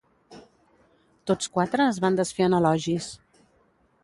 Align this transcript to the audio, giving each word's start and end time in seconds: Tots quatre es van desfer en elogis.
Tots 1.31 1.51
quatre 1.57 1.87
es 1.91 2.01
van 2.07 2.19
desfer 2.21 2.49
en 2.49 2.57
elogis. 2.63 3.15